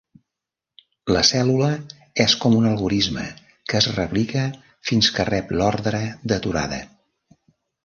La 1.15 1.19
cèl·lula 1.31 1.67
és 2.25 2.33
com 2.45 2.55
un 2.61 2.65
algorisme 2.69 3.27
que 3.73 3.79
es 3.81 3.89
replica 3.99 4.47
fins 4.91 5.13
que 5.19 5.29
rep 5.33 5.55
l'ordre 5.61 6.03
d'aturada. 6.33 6.83